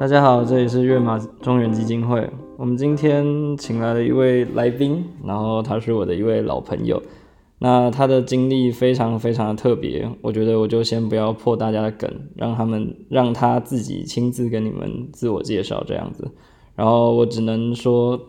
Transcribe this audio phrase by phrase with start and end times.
[0.00, 2.30] 大家好，这里是跃马中原基金会。
[2.56, 7.02] 我们今天请来了一位来宾，然后他是我的一位老朋友。
[7.58, 16.30] 那他的经历非常非常的特别，我觉得我就先不要破大家的梗，让他们让他自己亲自跟你们自我介绍这样子。
[16.76, 18.20] 然后我只能说，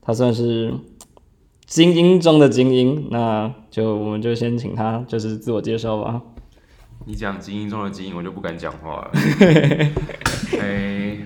[0.00, 0.74] 他算是
[1.66, 3.06] 精英中的精英。
[3.12, 6.20] 那就我们就先请他就是自我介绍吧。
[7.04, 9.10] 你讲精英中的精英，我就不敢讲话了。
[10.60, 11.18] 哎，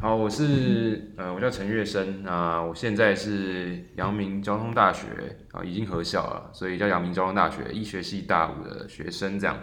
[0.00, 5.06] 好，我是呃，我叫陈月生啊，我现在是阳明交通大学
[5.52, 9.58] 啊，已经合校了，所以叫阳明交通大学医学系大五的学生这样。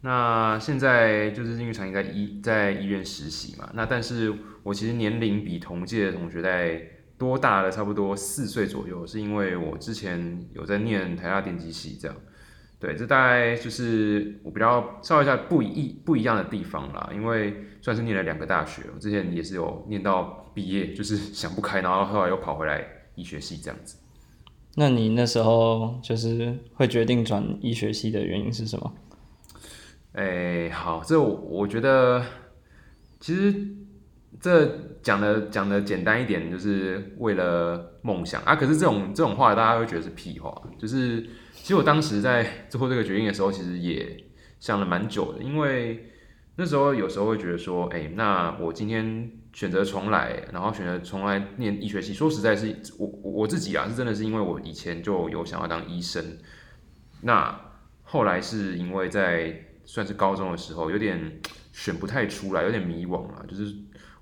[0.00, 4.32] 那现在就是因为长期在医在医院实习嘛，那但是
[4.62, 6.80] 我其实年龄比同届的同学在
[7.18, 12.16] 多大了，差不多四岁左右，是因为我之前有在念台大电机系这样。
[12.86, 23.96] 对，这大概就是我比较稍微一下不一不一样的地方啦，因为算是念了两个大学，我之前也是有念到毕业，就是想不开，然后后来又跑回来医学系这样子。
[24.76, 28.92] 那你那时候就是会决定转医学系的原因是什么？
[30.12, 32.22] 哎，好，这我觉得
[33.18, 33.52] 其实
[34.38, 38.54] 这讲的讲的简单一点，就是为了梦想啊。
[38.54, 41.28] 可是这种这种话，大家会觉得是屁话，就是。
[41.66, 44.24] 其实我当时在做这个决定的时候，其实也
[44.60, 46.12] 想了蛮久的，因为
[46.54, 56.38] 那时候有时候会觉得说，哎，那我今天选择重来，然后选择重来念医学系，说实在是我我自己啊，是真的是因为我以前就有想要当医生，
[57.22, 57.60] 那
[58.04, 61.40] 后来是因为在算是高中的时候，有点
[61.72, 63.74] 选不太出来，有点迷惘啊，就是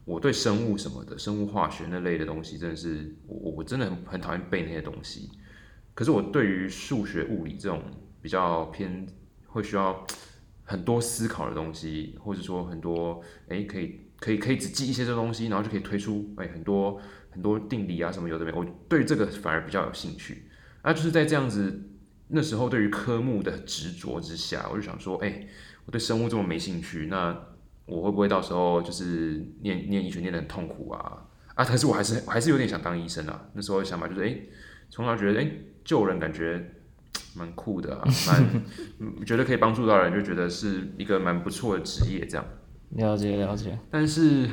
[0.07, 5.29] 我对生物什么的，生物化学那类的东西，真的是我我真的很很讨厌背那些东西。
[5.95, 7.83] 可是我对于数学、物理这种
[8.21, 9.07] 比较偏
[9.47, 10.05] 会需要
[10.65, 17.01] 很多思考的东西，或者说很多哎可以可以可以只记一些这东西，然后就可以推出哎很多
[17.31, 20.49] 很多定理啊什么有的没，我对这个反而比较有兴趣。
[20.83, 21.89] 那就是在这样子
[22.29, 25.47] 那时候对于科目的执着之下，我就想说，哎，
[25.87, 27.39] 我对生物这么没兴趣，那
[27.87, 31.23] 我会不会到时候就是念念医学念得很痛苦啊？
[31.55, 33.49] 啊，可是我还是还是有点想当医生啊。
[33.53, 34.37] 那时候想法就是，哎，
[34.95, 35.51] 从小觉得哎。
[35.85, 36.65] 救人感觉
[37.37, 37.95] 蛮酷的，
[38.27, 42.27] 蛮觉得可以帮助到人，就觉得是一个蛮不错的职业。
[42.27, 42.47] 这样
[42.93, 43.79] 了解了解。
[43.91, 44.49] 但是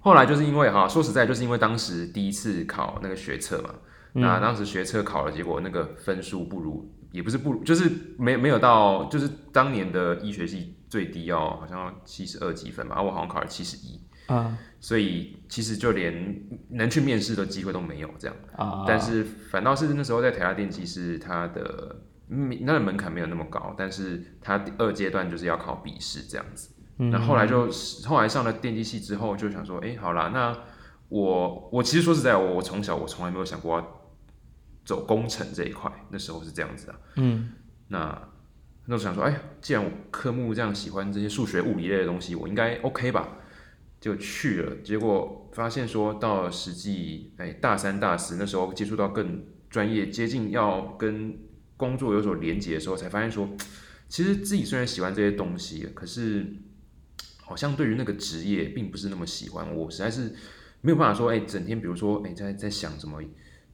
[0.00, 3.74] 后来就是因为哈，说实在，就是因为当时第一次考那个学测嘛，
[4.12, 13.98] 那当时学测考了，结果那个分数不如，也不是不如，就是没没有到，就是当年的医学系最低要好像七十二几分嘛，我好像考了七十一。
[14.26, 18.84] 啊，所以其实就连能去面试的机会都没有这样啊。
[18.86, 21.96] 但是反倒是那时候在台大电机是它的
[22.28, 26.70] 那个门槛没有那么高，但是它第二阶段就是要考笔试这样子。
[26.98, 27.70] 那后来就
[28.06, 30.56] 后来上了电机系之后，就想说，哎，好啦，那
[31.10, 33.86] 我我其实说实在，我我从小我从来没有想过要
[34.84, 36.94] 走工程这一块，那时候是这样子的。
[37.16, 37.52] 嗯，
[37.88, 38.18] 那
[38.86, 43.28] 那时候想说，哎，既然我科目这样喜欢这些数学物理类的东西，我应该 OK 吧。
[44.06, 51.36] 就去了，结果发现说到实际，哎，大三、大四那时候接触到更专业、接近要跟
[51.76, 53.48] 工作有所连接的时候，才发现说，
[54.08, 56.46] 其实自己虽然喜欢这些东西，可是
[57.42, 59.74] 好像对于那个职业并不是那么喜欢。
[59.74, 60.32] 我实在是
[60.80, 63.20] 没有办法说，哎，整天比如说，哎，在在想怎么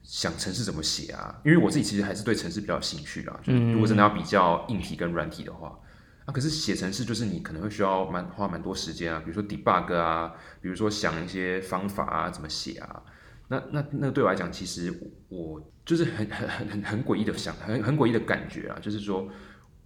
[0.01, 1.39] 想城市怎么写啊？
[1.45, 3.39] 因为我自己其实还是对城市比较有兴趣啊。
[3.43, 5.79] 就是如果真的要比较硬体跟软体的话。
[6.25, 13.03] 啊，可是写程式就是你可能会需要蛮花蛮多时间啊，比如说 debug 啊，比如说想一些方法啊，怎么写啊，
[13.49, 14.93] 那那那对我来讲，其实
[15.27, 19.27] 我就是很很很很很诡异的想，很很诡异的感觉啊，就是说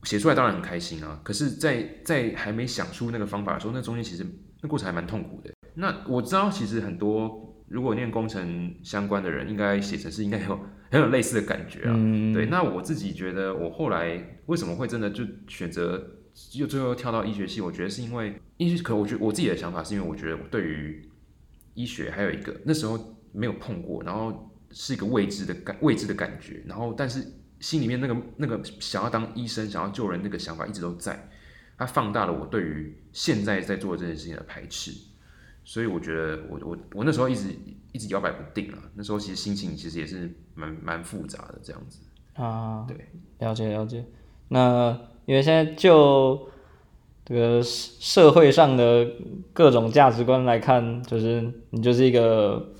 [0.03, 4.23] 写出来当然很开心啊，可是，在在还没想出那个方法的时候，那中间其实
[4.61, 5.51] 那过程还蛮痛苦的。
[5.73, 10.59] 那我知道，其实很多如果念工程相关的人，应该写程式应该有
[10.91, 11.93] 很有类似的感觉啊。
[12.31, 16.13] 对，那我自己觉得，我后来为什么会真的就选择。
[16.53, 21.09] 又最后跳到医学系，我觉得是因为医学，可我觉得我自己的想法是因为我觉得我对于
[21.73, 27.25] 医学还有一个那时候没有碰过，然后是一个未知的感未知的感觉，然后但是
[27.59, 31.27] 心里面那个那个想要当医生、想要救人那个想法一直都在，
[31.77, 34.91] 它放大了我对于现在在做这件事情的排斥，
[35.63, 37.49] 所以我觉得我我我那时候一直
[37.93, 41.99] 一直摇摆不定啊，那时候其实心情其实也是蛮蛮复杂的这样子。
[42.33, 42.95] 啊，对，
[43.39, 44.05] 了解了解，
[44.49, 45.16] 那。
[45.27, 46.47] 因为现在就
[47.25, 49.05] 这个社会上的
[49.51, 52.73] 各种价值观来看，就是你就是一个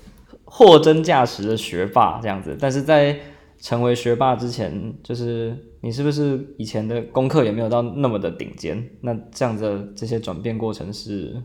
[0.44, 2.56] 货真价实的学霸这样子。
[2.58, 3.20] 但是在
[3.58, 8.90] 成为学霸之前，就是你是不是以前的功课也没有到那么的顶尖？
[9.02, 11.42] 那这样子这些转变过程是？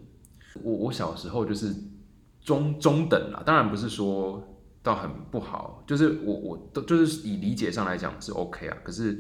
[0.64, 1.76] 我我小时候就是
[2.42, 4.42] 中中等啦，当然不是说
[4.82, 8.78] 到很不好，就是我我都就是以理解上来讲是 OK 啊。
[8.84, 9.20] 可是，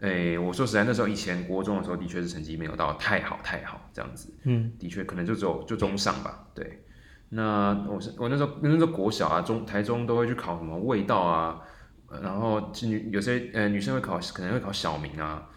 [0.00, 6.46] 诶、我说实在，那时候以前国中的时候，的确是成绩没有到太好太好这样子，嗯，的确可能就只有就中上吧。
[6.54, 6.84] 对，
[7.28, 11.60] 那我是我那时候那时候国小啊，中台中都会去考什么味道啊，
[12.08, 15.48] 呃然后其实女有些呃女生会考可能会考小明啊，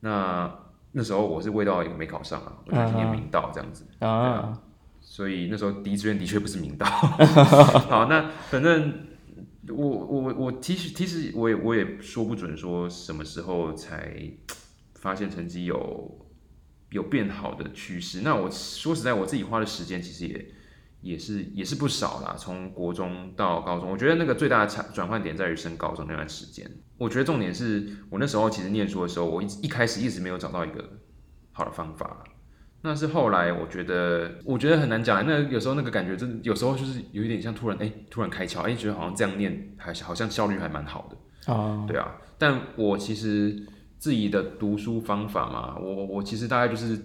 [0.00, 0.50] 那
[0.92, 3.86] 那时候我是味道也没考上啊，我就去念明道这样子。
[3.98, 4.58] 啊，
[5.00, 6.86] 所以那时候第一志愿的确不是明道。
[7.88, 8.92] 好，那反正
[9.72, 14.20] 我我我其实其实我也我也说不准说什么时候才
[14.94, 16.26] 发现成绩有
[16.90, 18.20] 有变好的趋势。
[18.22, 20.46] 那我说实在，我自己花的时间其实也
[21.00, 22.34] 也是也是不少啦。
[22.38, 26.70] 从国中到高中，我觉得那个最大的转转换点在于升高中那段时间。
[26.98, 30.98] 我觉得重点是我那时候其实念书的时候，我一一开始一直没有找到一个
[31.52, 32.24] 好的方法。
[32.82, 35.26] 那是后来，我觉得，我觉得很难讲。
[35.26, 42.16] 那有时候那个感觉，真的有时候就是有一点像突然，哎、突然开窍，哎、觉得好像这样念还好像效率还蛮好的，啊，对啊。
[42.38, 43.54] 但我其实
[43.98, 46.98] 自己的读书方法嘛，我我其实大概就是，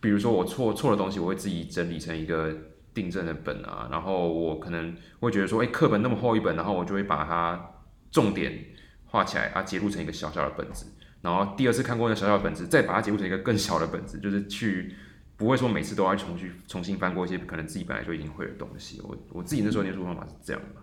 [0.00, 2.52] 比如说我错错的东西，我会自己整理成一个
[2.92, 7.64] 订正的本啊，然后我可能会觉得说，哎、课本那么厚一本，然后我就会把它
[8.10, 8.52] 重点
[9.06, 10.86] 画起来啊，截录成一个小小的本子。
[11.24, 14.94] 然后第二次看过那小小的本子，再把它解构成一个更小的本子，就是去
[15.38, 19.00] 不会说每次都要重去重新翻过一些可能自己本来就已经会的东西。
[19.02, 20.80] 我我自己那时候念书方法是这样的，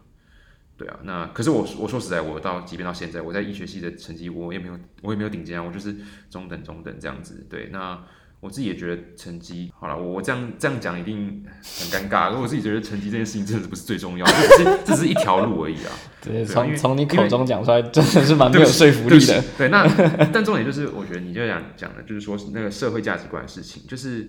[0.76, 1.00] 对啊。
[1.04, 5.96] 那可是我我说实在，我到即便到现在，我在医学系的成绩我也没有我也没有顶尖啊，我就是
[6.30, 7.46] 中等中等这样子。
[7.48, 8.04] 对，那
[8.42, 12.36] 我自己也觉得成绩好了，我我这样这样讲一定很尴尬。
[12.36, 15.92] 我自己觉得成绩这件事情真的不是最重要，这只是这只是一条路而已啊。
[16.22, 19.44] 对，对从从你口中讲出来，真的是蛮没有说服力的。。
[19.58, 19.88] 对，那
[20.34, 24.28] 但重点就是，我觉得你就讲讲的，就是说那个社会价值观的事情，就是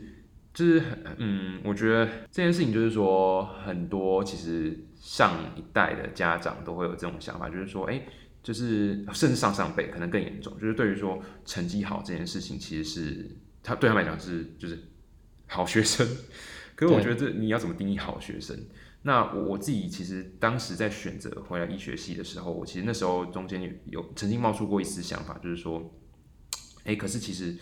[0.53, 8.03] 就是很嗯，我觉得这件事情就是说，很多其实上一代的家长都会有这种想法，就是说，哎、
[8.43, 13.31] 就是甚至上上辈可能更严重，就是对于说成绩好这件事情，其实是
[13.63, 14.79] 他对他们来讲是就是
[15.47, 16.07] 好学生。
[16.75, 18.59] 可是我觉得这你要怎么定义好学生？
[19.03, 25.93] 那我我自己其实当时在选择回来医学系的时候，我其实那时候中间有有曾经冒出过一丝想法，就是说，
[26.85, 27.57] 哎、可是其实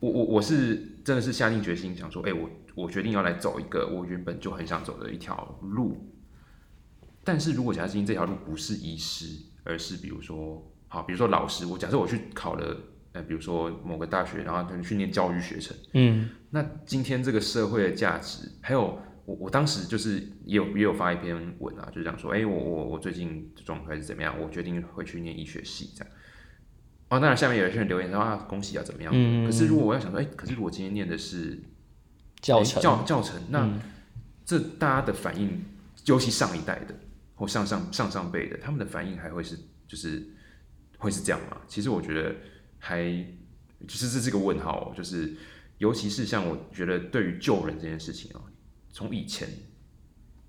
[0.00, 6.12] 我我我是真的是下定决心想说，哎、我我决定要来走一个我原本就很想走的一条路。
[7.24, 9.26] 但是如果假设今天这条路不是医师，
[9.62, 12.76] 而是比如说好，比如说老师，我假设我去考了，
[13.12, 15.76] 呃，比如说某个大学，然后可能去念教育学程。
[15.94, 26.12] 嗯那今天这个社会的价值，还有我我当时就是也有也有发一篇文啊，就是讲说，哎、我我我最近的状态是怎么样，我决定会去念医学系这样。
[27.08, 29.12] 哦，当然下面有一些人留言说啊，恭喜啊，怎么样？
[29.14, 31.58] 嗯可是如果我要想说，哎、可是如果今天念的是
[32.40, 33.80] 教程教教程，那、嗯
[34.44, 35.64] 这大家的反应，
[36.06, 36.94] 尤其上一代的
[37.36, 39.56] 或上上上上辈的，他们的反应还会是
[39.86, 40.26] 就是
[40.98, 41.58] 会是这样吗？
[41.68, 42.34] 其实我觉得
[42.84, 43.04] 还
[43.86, 45.32] 就是这是个问号、哦，就是
[45.78, 48.42] 尤其是像我觉得对于救人这件事情哦，
[48.90, 49.48] 从以前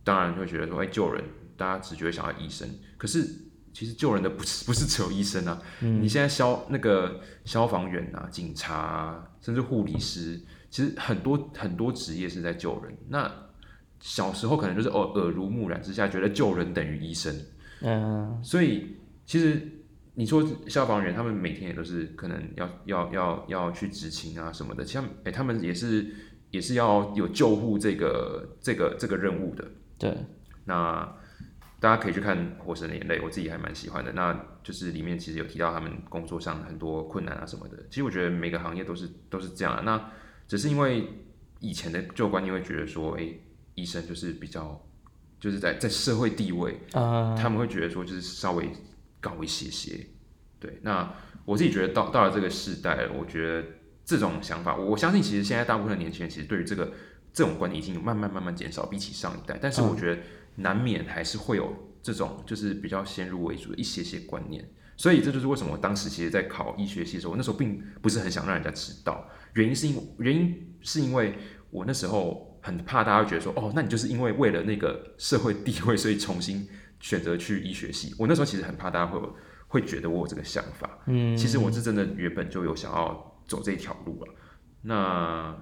[0.04, 1.24] 当然会觉得说，哎、救人，
[1.56, 3.24] 大家只觉得想要医生，可是
[3.72, 12.98] 其实救人的不是不是只有医生啊，你现在消那个消防员啊、警察啊，甚至护理师，其实很多很多职业是在救人。
[13.10, 13.32] 那
[14.00, 17.36] 小时候可能就是耳耳濡目染之下，觉得救人等于医生，
[17.82, 19.83] 嗯所以其实
[20.16, 26.14] 你说消防员，他们每天也都是可能要要要要去执勤啊什么的，其实他们哎、他们也是
[26.52, 29.68] 也是要有救护这个这个这个任务的。
[29.98, 30.16] 对，
[30.66, 31.18] 那
[31.80, 34.12] 大家可以去看《火神的眼泪》，我自己还蛮喜欢的。
[34.14, 37.78] 那就是里面其实有提到他们工作上很多困难啊什么的。
[37.90, 39.82] 其实我觉得每个行业都是都是这样、啊。
[39.84, 40.12] 那
[40.48, 41.08] 只是因为
[41.60, 43.28] 以前的旧观念会觉得说，哎、
[43.76, 44.80] 医生就是比较
[45.40, 48.70] 就是在在社会地位，啊他们会觉得说就是稍微
[49.24, 50.08] 高一些些。
[50.60, 51.16] 对，那
[51.46, 53.66] 我自己觉得到到了这个时代，我觉得
[54.06, 56.92] 这种想法，我我相信其实现在大部分的年轻人其实对于这个
[57.34, 59.58] 这种观念已经慢慢慢慢减少，比起上一代。
[59.62, 60.22] 但是我觉得
[60.58, 64.64] 难免还是会有这种就是比较先入为主的一些些观念。
[64.96, 71.34] 所以这就是为什么我当时其实，在考医学系的时候，我那时候并不是很想让人家知道，原因是因原因是因为
[71.72, 76.68] 我那时候很怕大家觉得说，哦，那你就是因为为了那个社会地位，所以重新
[77.04, 78.16] 选择去医学系。
[78.18, 79.36] 我那时候其实很怕大家会有
[79.68, 81.00] 会觉得我有这个想法。
[81.08, 84.34] 嗯，其实我是真的原本就有想要走这一条路了。
[84.82, 85.54] 那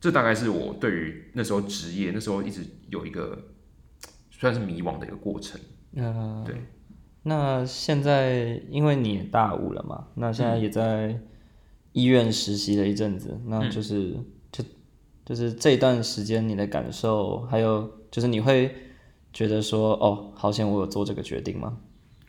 [0.00, 3.38] 这大概是我对于那时候职业，那时候一直有一个
[4.30, 5.60] 算是迷惘的一个过程。
[5.92, 6.56] 嗯，对。
[7.24, 11.20] 那现在因为你也大五了嘛，那现在嗯也在
[11.92, 14.16] 医院实习了一阵子，那就是、
[14.50, 14.64] 就
[15.26, 18.74] 就是这段时间你的感受，还有就是你会
[19.38, 21.78] 觉得说，哦，好险我有做这个决定吗？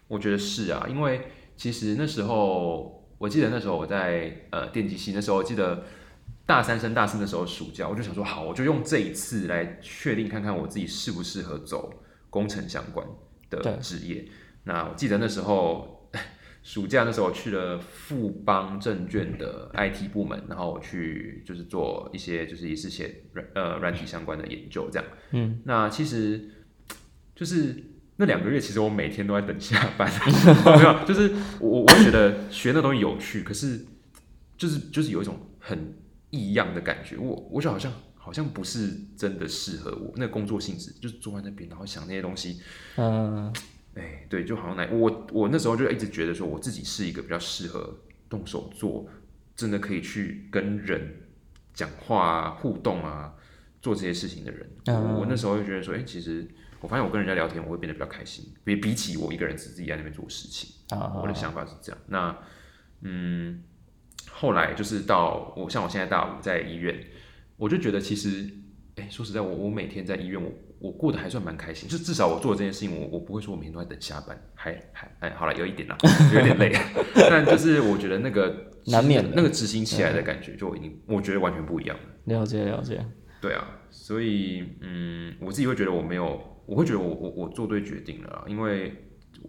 [0.07, 1.19] 我觉得是啊，因为
[1.57, 5.83] 其实那时候，我记得那时候我在呃电机系，那时候我记得
[6.45, 11.91] 大三升大四的时候暑假，我就想说，好，我就用这一次来确定看看我自己适不适合走
[12.29, 13.03] 工程相关
[13.49, 14.23] 的职业。
[14.65, 16.07] 那我记得那时候
[16.61, 25.09] 暑假那时候我去了富邦证券的 IT 部门，然后我去就是做一些就是也是写软呃软体相关的研究这样。
[25.31, 26.47] 嗯，那其实
[27.39, 27.85] 就是。
[28.21, 30.11] 那两个月其实我每天都在等下班，
[30.75, 31.31] 没有，就是
[31.61, 33.79] 我我觉得学那东西有趣，可是
[34.57, 35.93] 就是就是有一种很
[36.29, 42.59] 异样的感觉，我我觉得好像好像不是真的适合我那个工作性质，就是坐在那边然后想那些东西，
[42.97, 43.53] 嗯，
[43.95, 49.07] 哎，对，就好像那我我那时候就一直觉得说我自己是一个比较适合动手做，
[49.55, 51.09] 真的可以去跟人
[51.73, 53.33] 讲话啊、互动啊、
[53.81, 54.69] 做这些事情的人，
[55.15, 56.45] 我那时候就觉得说，哎，其实。
[56.81, 60.69] 我发现我跟人家聊天，我会变得比较开心，比比起我一个人只自己在那边做事情。
[61.21, 62.01] 我的想法是这样。
[62.07, 62.37] 那
[63.01, 63.61] 嗯，
[64.31, 66.97] 后来就是到我像我现在大五在医院，
[67.57, 68.49] 我就觉得其实，
[68.95, 71.87] 哎，说实在，我我每天在医院，我我过得还算蛮开心。
[71.89, 75.97] 就至少我做这件事情，我我不会说我每天都在等下班，还还哎，好了，有一点啦，
[76.33, 76.73] 有点累。
[77.29, 82.03] 但就是我觉得那个难免那个执行起来的感觉，就已经我觉得完全不一样了。
[82.25, 83.05] 了解了解。
[83.41, 86.55] 对啊，所以嗯，我自己会觉得我没有。
[86.69, 88.93] 我会觉得我我我做对决定了，因为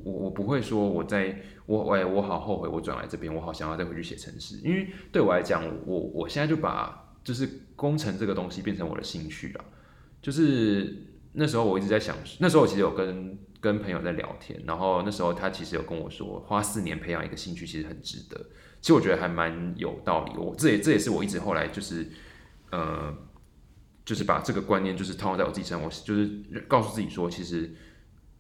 [0.03, 7.47] 我我不会说我在我哎我好后悔我转来这边，我好想要再回去写程式，因为对我来讲，我我现在就把就是
[7.77, 9.65] 工程这个东西变成我的兴趣了。
[10.23, 10.97] 就是
[11.35, 18.39] 那时候我一直在想，那时候我其实有跟跟朋友在聊天，然后那时候他其实有跟我说，花四年培养一个兴趣其实很值得。
[18.81, 22.07] 其实我觉得还蛮有道理，我这也这也是我一直后来就是
[22.71, 23.15] 呃。
[24.11, 26.29] 就是把这个观念就是套用在我自己身上，我就是
[26.67, 27.73] 告诉自己说，其实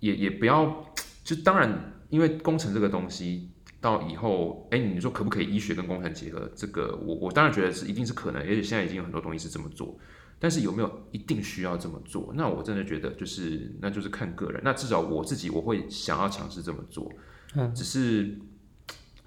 [0.00, 6.50] 也也不要，就当然，因为工程这个东西到以后，哎，你说可不可以医学跟工程结合？
[6.56, 9.96] 这个我我当然觉得是一定是可能，而且现在已经有很多东西是这么做，
[10.40, 12.32] 但是有没有一定需要这么做？
[12.34, 14.60] 那我真的觉得就是那就是看个人。
[14.64, 17.08] 那至少我自己我会想要尝试这么做，
[17.54, 18.36] 嗯，只是。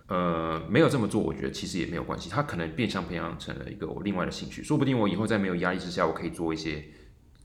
[0.08, 2.30] 呃，没有这么做，我觉得其实也没有关系。
[2.30, 6.84] 他可能变相培养成了一个我另外的兴趣，说不定我以后在没有压力之下，我可以做一些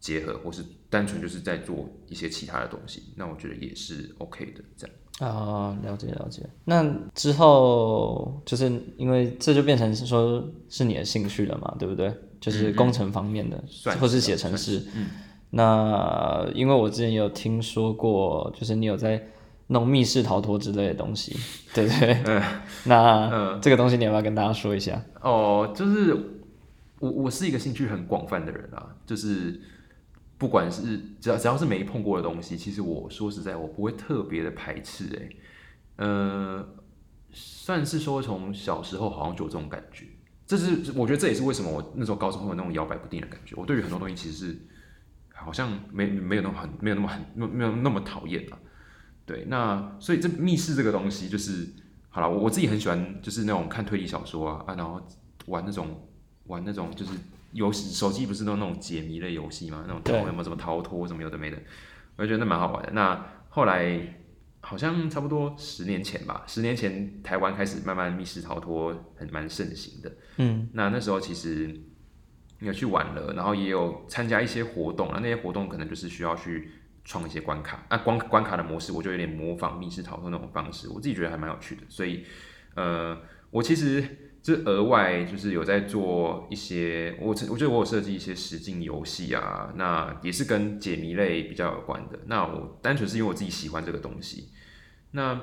[0.01, 3.05] 结合，或是单纯就是在做一些其他的东西。
[3.17, 4.97] 那我觉得也是 OK 的，这样。
[5.21, 6.43] 啊，了解了解。
[6.65, 6.85] 那
[7.15, 12.13] 之后就是因为这就变成是说是你的兴趣了嘛，对不对？
[12.41, 13.63] 就是工程方面的，
[14.01, 14.85] 或是写程式。
[14.97, 15.07] 嗯。
[15.51, 19.25] 那因为我之前有听说过，就是你有在。
[19.71, 21.37] 那种密室逃脱之类的东西，
[21.75, 22.23] 对不 对？
[22.25, 22.43] 嗯，
[22.85, 25.03] 那这个东西你要不要跟大家说一下？
[25.21, 26.15] 哦，就是
[26.99, 29.61] 我我是一个兴趣很广泛的人啊，就是
[30.39, 35.05] 不管是只要只要是没碰过的东西，其实我说实在，我不会特别的排斥。
[35.97, 36.67] 哎，呃，
[37.31, 40.07] 算是说从小时候好像就有这种感觉，
[40.47, 43.55] 这是我觉得这也是为什么我那时候高中会有那种摇摆不定的感觉。
[43.55, 44.59] 我对于很多东西其实是
[45.35, 48.59] 好像没没有那么很没有那么很没有那么讨厌了。
[49.29, 51.69] 对，那所以这密室这个东西就是
[52.09, 54.99] 好了，我我自己很喜欢，就是那种看推理小说啊啊，然后
[55.49, 56.09] 玩那种
[56.47, 57.13] 玩那种就是
[57.53, 59.85] 游戏，手机不是都那种解谜类游戏吗？
[59.87, 61.59] 那种有没有什么逃脱什么有的没的，
[62.17, 62.91] 我就觉得那蛮好玩的。
[62.93, 64.15] 那后来
[64.61, 70.11] 好像差不多十年前吧，十年前台湾开始慢慢密室逃脱很蛮盛行的。
[70.39, 71.79] 嗯，那那时候其实
[72.61, 76.71] 有去玩了，然后也有参加一些活动啊，那些活动可能就是需要去。
[77.09, 81.83] 创一些关卡啊，关关卡的模式，我就有点模仿密室逃脱那种方式，我自己觉得还蛮有趣的。
[81.89, 82.23] 所以，
[82.75, 83.19] 呃，
[83.51, 84.05] 我其实
[84.43, 92.19] 这额外就是有在做一些，我我觉得我有设计一些实境游戏啊，那也是跟解谜类比较有关的。
[92.27, 94.51] 那我单纯是因为我自己喜欢这个东西。
[95.13, 95.41] 那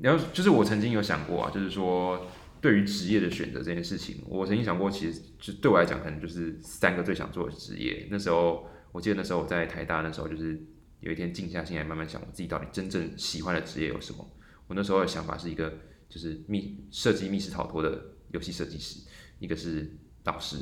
[0.00, 2.24] 然后就是我曾经有想过啊，就是说
[2.60, 8.06] 对于职业的选择这件事情，我曾经想过，其实就对我来讲，可能就是三个最想做的职业。
[8.12, 10.56] 那时候我记得那时候我在台大，那时候就是。
[11.00, 14.30] 有一天静下心来慢慢想，我自己到底真正喜欢的职业有什么？
[14.66, 15.72] 我那时候的想法是一个，
[16.08, 18.00] 就是密设计密室逃脱的
[18.32, 19.00] 游戏设计师，
[19.38, 19.90] 一个是
[20.22, 20.56] 导师，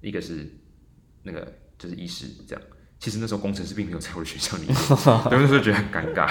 [0.00, 0.50] 一个是
[1.22, 2.62] 那个就是医师这样。
[2.98, 4.74] 其实那时候工程师并没有在我的学校里面，
[5.30, 6.26] 有的时候觉得很尴尬。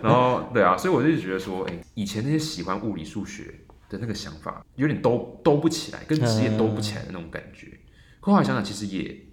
[0.00, 3.52] 然后对啊，所以我就觉得说，哎，以前那些喜欢物理数学
[3.90, 7.76] 的那个想法，有点兜兜不起来，跟职业兜不起来的那种感觉。
[8.20, 9.25] 后来想想，其实也。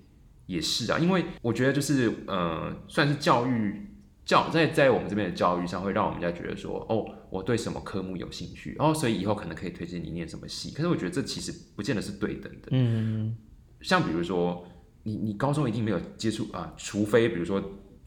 [0.46, 3.88] 也是啊，因为我觉得就是呃，算是教育
[4.26, 10.72] 教在在我们这边的教育上，会让我们家觉得说，哦，我对什么科目有兴趣，然后所以以后可能可以推荐你念什么系。
[10.72, 12.70] 可是我觉得这其实不见得是对等的。
[12.72, 13.36] 嗯，
[13.82, 14.66] 像比如说，
[15.04, 17.62] 你你高中一定没有接触啊，除非比如说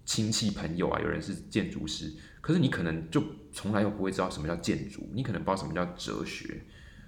[0.05, 6.63] 亲戚朋友啊，有人是建筑师，可是你可能就从来又不会知道什么叫建筑，你可能不知道什么叫哲学。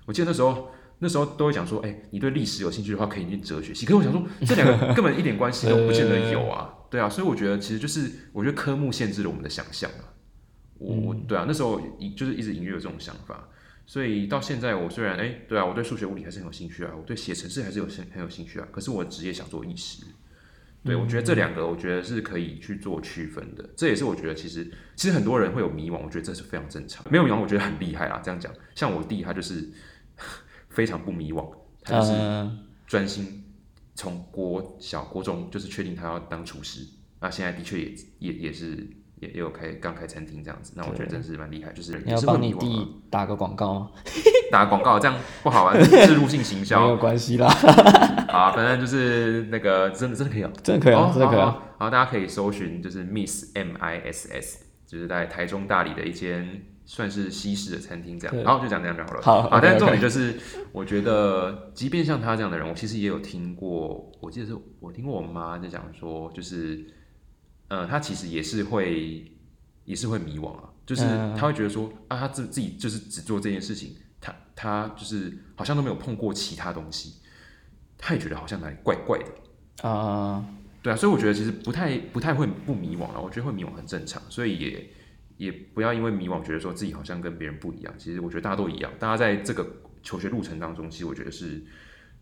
[0.04, 3.86] 我记得那时候那时候都会讲说，哎、你对历史有兴趣的话，可以去哲学系。
[3.86, 10.14] 可是我想说，这两个根本一点关系都 不见得有啊，对啊，所以我觉得其实就是我觉得科目限制了我们的想象啊。
[10.78, 13.48] 我我对啊，那时候一就是一直隐约有这种想法，
[13.86, 20.04] 所以到现在我虽然哎、对啊，我对数学物理还是很有兴趣啊，我对写程式还是有很很有兴趣啊，可是我职业想做医师。
[20.84, 23.68] 对，我觉得这两个，我觉得是可以去做区分的。
[23.76, 24.64] 这也是我觉得其实
[24.94, 27.04] 其实很多人会有迷惘，我觉得这是非常正常。
[27.10, 28.20] 没有迷惘，我觉得很厉害啊。
[28.22, 29.68] 这样讲，像我弟他就是
[30.70, 31.46] 非常不迷惘，
[31.82, 33.44] 他就是嗯，专心
[33.94, 36.86] 从国小、国中就是确定他要当厨师。
[37.20, 38.88] 那现在的确也也也是
[39.20, 40.72] 也也有开刚开餐厅这样子。
[40.76, 43.90] 那我觉得真是蛮厉害，就是你要帮你弟打个广告吗？
[44.50, 47.48] 打广告，这样不好啊，植 入性行没销有关系啦，
[48.30, 50.50] 好，反正就是那个真的真的可以啊。
[50.62, 58.34] 真的可以啊，哦真的可以好，大家可以搜寻就是 Miss M I S S，就是在台中大理的一间算是西式的餐厅这样。
[58.42, 59.20] 然后就讲这样就好了。
[59.22, 60.40] 好啊但是重点就是，
[60.72, 66.86] 我觉得即便像他这样的人，我其实也有听过，我记得是我听过我妈在讲说，就是
[67.68, 69.30] 呃，他其实也是会
[69.84, 77.16] 也是会迷惘啊，就是嗯他会觉得说啊，他自自己就是只做这件事情，他他就是好像都没有碰过其他东西，
[77.98, 79.88] 他也觉得好像哪里怪怪的。
[79.88, 80.44] 啊、
[80.82, 84.90] 对啊，所以我觉得其实不太不太会不迷惘了，我觉得会迷惘很正常，所以也
[85.38, 87.94] 也不要因为迷惘觉得说自己好像跟别人不一样。
[87.96, 89.66] 其实我觉得大家都一样，大家在这个
[90.02, 91.64] 求学路程当中，其实我觉得是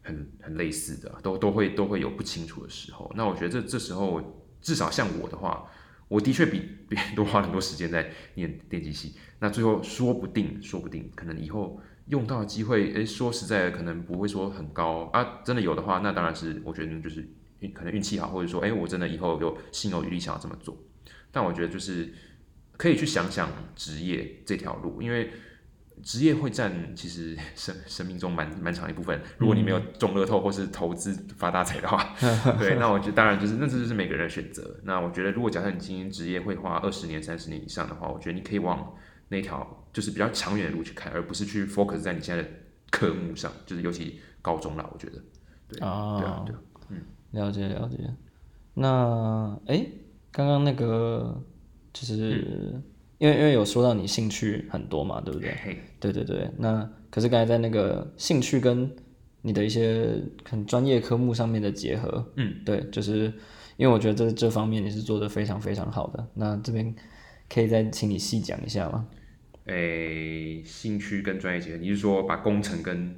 [0.03, 3.13] 很很类似的，都都会都会有不清楚的时候。
[3.17, 5.69] 那我觉得这这时候至少像我的话，
[6.07, 11.81] 我的确比别人多花很多时间在念电机系，那最后说不定说不定可能以后。
[12.09, 15.41] 用到的机会，诶，说实在的，可能不会说很高啊。
[15.45, 20.79] 真的有的话，那当然是我觉得就是运可能运气好，或者说，哎、我真的以后有心有余力想要这么做。
[21.33, 22.15] 但我觉得就是
[22.77, 25.31] 可以去想想职业这条路，因为
[26.03, 29.21] 职业会占其实生生命中蛮蛮长一部分。
[29.39, 32.15] 如果你没有中乐透或是投资发大财的话，
[32.59, 34.79] 对，那我觉得当然就是那这就是每个人的选择。
[34.85, 38.95] 那我觉得如果假设你今天职业会花二十年、三十年以上的话，我觉得你可以往
[39.29, 42.49] 那条就是比较长远的路去看，而不是去 focus 在你现在的
[42.91, 45.23] 科目上，就是尤其高中啦，我觉得。
[45.67, 46.55] 对啊，对啊，对
[46.91, 47.03] 嗯。
[47.33, 47.97] 了解了解。
[48.75, 49.93] 那哎，诶
[50.31, 51.43] 刚刚那个
[52.01, 52.83] 就是、嗯
[53.19, 55.51] 因为因为有说到你兴趣很多嘛，对不对？
[55.65, 56.51] 嘿，对对对。
[56.59, 58.95] 那可是刚才在那个兴趣跟
[59.41, 63.33] 你的一些很专业科目上面的结合，嗯，对，就是
[63.79, 66.27] 因为我觉得这这方面你是做的非常非常好的。
[66.35, 66.95] 那这边
[67.49, 69.09] 可以再请你细讲一下吗？
[69.65, 73.17] 诶，兴趣跟专业结合，你是说把工程跟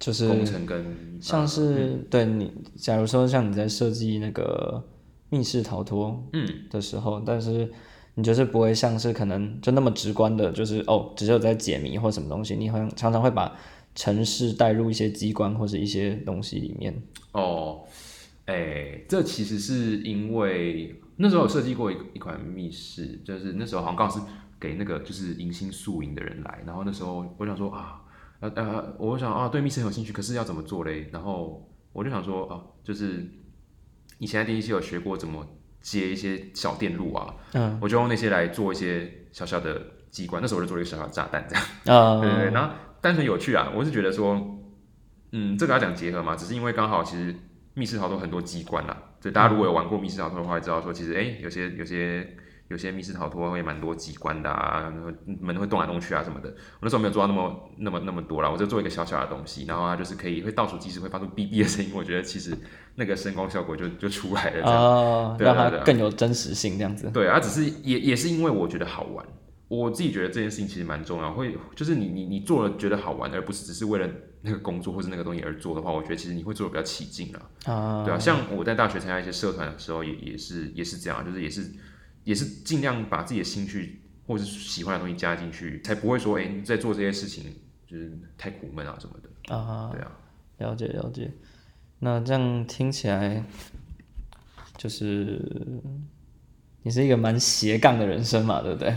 [0.00, 0.84] 就是工程跟
[1.20, 4.84] 像呃是、对你，假如说像你在设计那个
[5.34, 7.68] 密室逃脱嗯的时候，但是
[8.14, 13.56] 你就是不会像是可能就那么直观的，就是哦，只有在解谜或什么东西，你好像常常会把
[13.94, 16.94] 城市带入一些机关或者一些东西里面。
[17.32, 17.82] 哦，
[18.46, 24.24] 诶，这其实是因为那时候有设计过一一款密室，就是那时候好像刚好是
[24.60, 28.00] 给那个就是迎新宿营的人来，然后那时候我想说啊，
[28.40, 31.08] 呃呃，我想啊对密室很有兴趣，可是要怎么做嘞？
[31.12, 33.28] 然后我就想说啊，就是
[34.18, 35.46] 以前在第一期有学过怎么
[35.80, 41.64] 接一些小电路啊，嗯我就用那些来做一些小小的机关，那时候我就做了一个小小的炸弹这样。
[41.98, 44.40] 啊，对对对，然后单纯有趣啊，我是觉得说，
[45.32, 47.34] 嗯，这个要讲结合嘛，只是因为刚好其实
[47.74, 52.36] 密室逃脱很多机关啦，所以大家如果有玩过密室逃脱的话，会知道说其实哎、有些有些
[52.68, 54.92] 有些密室逃脱会蛮多机关的啊，
[55.40, 56.48] 门会动来动去啊什么的。
[56.48, 62.56] 我那时候没有做到那么那么那么多啦，我就做一个小小的东西，然后它就是可以会倒数计时会发出哔哔的声音，我觉得其实
[62.94, 64.82] 那个声光效果就就出来了这样。
[64.82, 67.10] 啊，让它更有真实性，这样子。
[67.12, 69.24] 对啊，只是也也是因为我觉得好玩，
[69.68, 74.08] 我自己觉得这件事情其实蛮重要，会就是你你你做了觉得好玩，而不是只是为了
[74.40, 77.72] 那个工作或者那个东西而做的话，我觉得其实你会做的比较起劲啊。
[77.72, 81.70] 啊，对啊，像我在大学参加一些社团的时候也，也是也是这样，就是也是
[82.24, 87.54] 也是尽量把自己的兴趣或者是喜欢的东西加进去，才不会说哎、你在做这些事情
[87.86, 89.54] 就是太苦闷啊什么的。
[89.54, 90.10] 啊，对啊，
[90.58, 91.30] 了解了解。
[91.98, 93.44] 那这样听起来，
[94.76, 95.40] 就是
[96.82, 98.94] 你是一个蛮斜杠的人生嘛，对不对？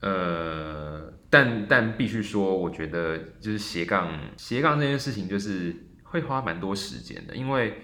[0.00, 7.78] 呃，但但必须说，我觉得就是斜杠斜杠这件事情，就是会花蛮多时间的，因为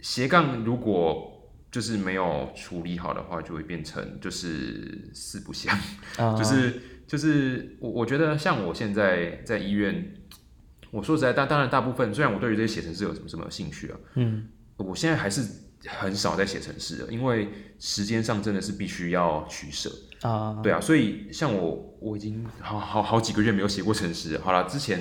[0.00, 1.35] 斜杠如果
[1.70, 5.78] 就是没有处理好的话，就会变成就是四不像，
[6.16, 10.14] 啊，就是就是我我觉得像我现在在医院，
[10.90, 15.42] 我说实在，但当然大部分虽然我对于这些写程式有什么什么有兴趣啊，嗯，我现在还是
[15.86, 17.48] 很少在写程式了，因为
[17.78, 19.90] 时间上真的是必须要取舍。
[20.22, 24.38] 啊，对啊，所以像我，我已经好好好几个月没有写过程式。
[24.38, 24.98] 好了，之前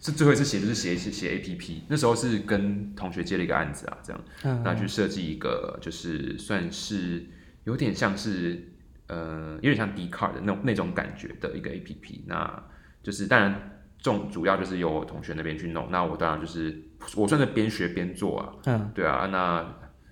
[0.00, 7.24] 是最后一次写，就是写写写 A P P，那时候是跟同学接了一个案子啊，这样，嗯那去设计一个，就是算是
[7.64, 8.70] 有点像是
[9.06, 12.62] 呃，有点像 D card 的那种那种感觉的一个 A P P，那
[13.02, 16.82] 就是当然重主要就是由我同学那边去弄，那我当然就是
[17.16, 19.64] 我算是边学边做啊，嗯，对啊，那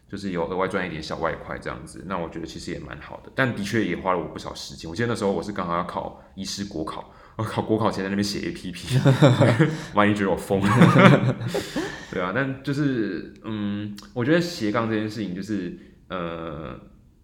[0.08, 4.90] 就是有额外赚一点小外快这样子，那我觉得其实也蛮好的，但的确也花了我不少时间。
[4.90, 8.98] 我记得那时候我是刚好要考医师国考，我考国考前在那边写 APP，
[9.94, 11.36] 万一觉得我疯了，
[12.12, 15.76] 对啊，但就是嗯，我觉得斜杠这件事情就是
[16.08, 16.78] 呃，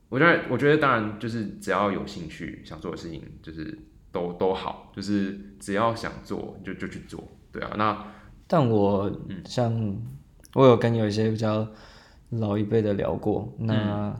[0.09, 3.79] 我觉得我觉得当然就是只要有兴趣想做的事情，就是
[4.11, 8.05] 都都好，就是只要想做就就去做，对啊，那
[8.47, 9.11] 但我
[9.44, 9.94] 像
[10.55, 11.68] 我有跟有一些比较
[12.31, 14.18] 老一辈的聊过，那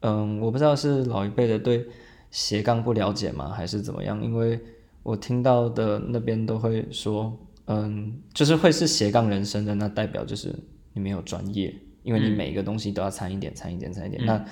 [0.00, 1.86] 嗯我不知道是老一辈的对
[2.30, 4.22] 斜杠不了解吗，还是怎么样？
[4.24, 4.58] 因为
[5.04, 10.52] 我听到的那边都会说，嗯，就是会是斜杠人生的，那代表就是
[10.94, 14.24] 你没有专业，因为你每一个东西都要掺一点、掺一点、掺一点。
[14.24, 14.44] 那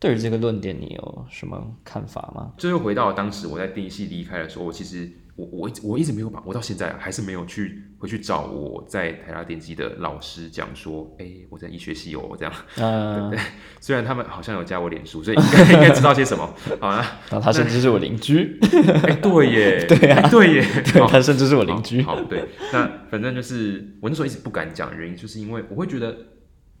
[0.00, 2.52] 对于这个论点，你有什么看法吗？
[2.58, 12.52] 这又回到当时我在第一系离开的时候，我其实我我一直我一直没有把，我到现在啊还是没有去回去找我在台大电机的老师讲说，哎、我在医学系哦，这样。
[12.76, 13.34] 嗯，
[13.80, 16.54] 虽然他们好像有加我脸书，所以应该应该知道些什么。
[16.78, 18.58] 好啊，然后他甚至是我邻居，
[19.08, 20.62] 哎、对耶， 对啊，对耶，
[21.00, 22.02] 好他甚至是我邻居。
[22.02, 26.14] 好，好对，那反正就是我那时候一直不敢讲，原因就是因为我会觉得，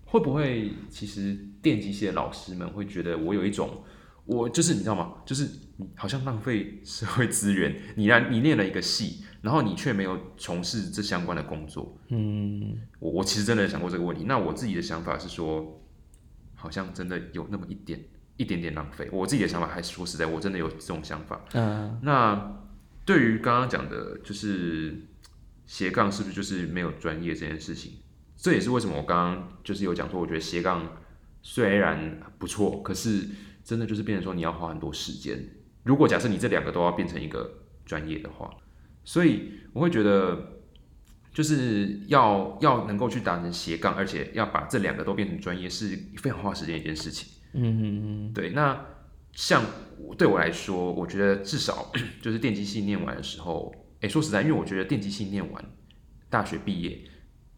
[0.04, 3.82] 会不会其实电机系的老师们会觉得我有一种，
[4.26, 5.14] 我就是你知道吗？
[5.24, 11.96] 就是你好像浪费社会资源，你然你练了一个戏，然后你却没有从事这相关的工作。
[12.08, 14.24] 嗯，我我其实真的想过这个问题。
[14.24, 15.80] 那我自己的想法是说，
[16.54, 18.00] 好像真的有那么一点
[18.36, 19.08] 一点点浪费。
[19.10, 21.44] 我自己的想法还是说实在，我真的有这种想法。
[21.52, 22.60] 嗯，那
[23.04, 25.06] 对于刚刚讲的，就是
[25.66, 27.94] 斜杠是不是就是没有专业这件事情？
[28.36, 30.86] 这也是为什么我刚刚就是有讲说，我觉得斜杠
[31.42, 33.26] 虽然不错，可是
[33.64, 35.42] 真的就是变成说你要花很多时间。
[35.82, 37.50] 如果假设你这两个都要变成一个
[37.84, 38.50] 专业的话，
[39.04, 40.60] 所以我会觉得
[41.32, 47.28] 就是要要能够去达成斜杠，而且要把这两个都变成专业，是非常花时间的一件事情。
[47.54, 48.86] 嗯嗯嗯，对，那
[49.32, 49.62] 像
[49.98, 51.90] 我对我来说，我觉得至少
[52.22, 55.64] 就是电机系念完的时候，哎，说实在，因为我觉得电机系念完，
[56.30, 56.98] 大学毕业，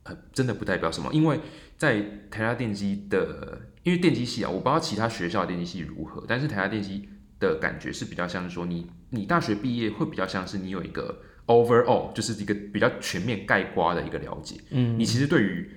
[0.04, 1.38] 呃，真的不代表什么，因为
[1.76, 7.08] 在台大电机的，因为电机系啊，我不知道其他学校的电机系如何，但是台大电机
[7.44, 15.70] 的感觉是比较像是说你，你大学毕业会比较像是你有一个 overall，就是一个比较全面概括的一个了解，嗯，你其实对于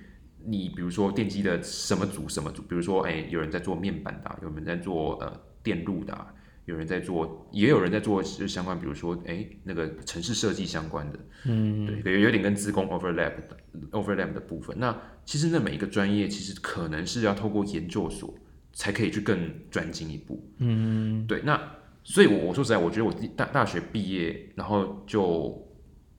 [0.46, 6.26] 你比如说电机的什么组什么组，比如说哎、有人在做面板的啊、有人在做呃电路的啊、
[6.64, 13.56] 有人在做，也有人在做就相关，比如说哎、那个城市设计相关的，嗯，对，有有点跟自工 overlap 的
[13.92, 14.74] overlap 的部分。
[14.78, 18.34] 那其实那每一个专业其实可能是要透过研究所
[18.78, 21.60] 才可以去更专精一步，嗯，对，那
[22.04, 25.68] 所以我，我说实在，我觉得我大大学毕业，然后就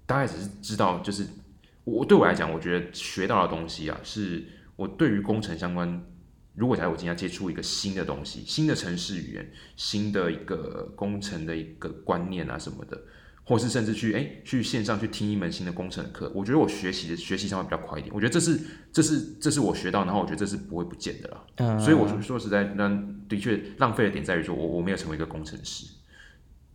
[0.05, 1.25] 大概只是知道，就是
[1.85, 4.43] 我对我来讲，我觉得学到的东西啊，是
[4.75, 6.05] 我对于工程相关。
[6.53, 13.01] 如果假如我今天要接触一个新的东西，新的城市语言，新的一个工程的一个观念啊什么的，
[13.49, 18.13] 或是甚至去哎去线上去听一门新的工程的课，我觉得我学习的学习上会比较快一点。
[18.13, 18.59] 我觉得这是
[18.93, 21.43] 这是这是我学到，然后我觉得这是不会不见的啦。
[21.55, 22.87] 嗯，所以我说说实在，那
[23.27, 25.87] 的确浪费的点在于说我我没有成为一个工程师，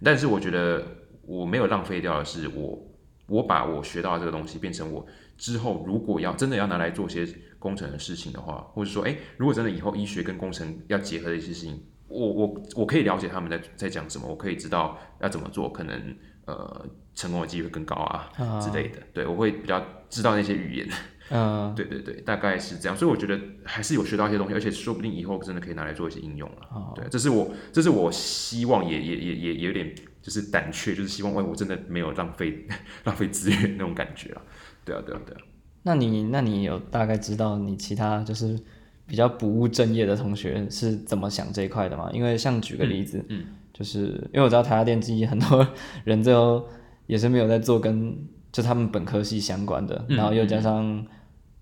[0.03, 0.85] 但是我觉得
[1.23, 2.85] 我没有浪费掉的是我
[3.29, 5.07] 我把我学到的这个东西变成我
[5.39, 7.25] 之后如果要真的要拿来做些
[7.61, 11.81] 工程的事情的话，或者说哎，如果真的以后医学跟工程要结合的一些事情，
[12.15, 20.89] 我我我可以了解他们在在讲什么，我可以知道要怎么做，可能呃成功的机会更高啊啊之类的，对我会比较知道那些语言。
[21.31, 26.57] 嗯， 对对对，大概是这样，所以我觉得还是有学到一些东西，而且说不定以后真的可以拿来做一些应用了。
[26.71, 32.67] 哦对，这是我这是我希望也也也也也有点就是胆怯，就是希望哎我真的没有浪费
[33.05, 34.43] 浪费资源那种感觉啊。
[34.85, 35.41] 对啊对啊对啊，
[35.85, 38.59] 那你那你有大概知道你其他就是
[39.07, 42.11] 比较不务正业的同学是怎么想这一块的嘛？
[42.13, 43.45] 因为像举个例子，嗯。
[43.75, 45.67] 就是因为我知道台大电机很多
[46.05, 46.65] 人最后
[47.09, 48.17] 也是没有在做跟
[48.53, 51.05] 就他们本科系相关的，嗯然后又加上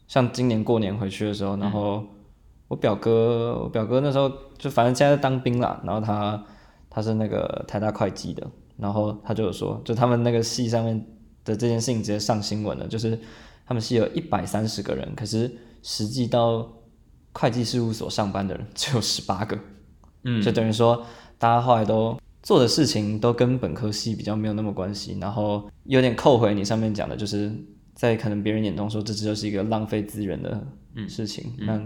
[0.06, 2.04] 像今年过年回去的时候，然后
[2.68, 6.44] 我表哥我表哥那时候就反正现在在当兵啦，然后他
[6.90, 11.02] 他是那个台大会计的，然后他就有说，就他们那个系上面
[11.46, 13.18] 的这件事情直接上新闻了，就是
[13.64, 15.50] 他们系有一百三十个人，可是
[15.82, 16.70] 实际到
[17.32, 19.58] 会计事务所上班的人 只有十八个，
[20.24, 21.04] 嗯，就等于说
[21.38, 27.52] 大家后来都做的事情都跟本科系比较没有那么关系，然后有点扣回你上面讲的，就是
[27.94, 30.66] 在可能别人眼中说这只就是一个浪费资源的
[31.08, 31.78] 事情，那